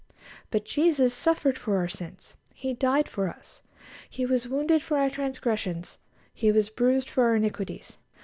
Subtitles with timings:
[0.49, 2.33] But Jesus suffered for our sins.
[2.55, 3.61] He died for us.
[4.09, 5.99] "He was wounded for our transgressions,
[6.33, 7.99] He was bruised for our iniquities